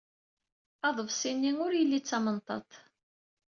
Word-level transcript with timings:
Aḍebsi-nni 0.87 1.51
ur 1.65 1.71
ili 1.81 1.99
tamenṭaḍt. 2.01 2.71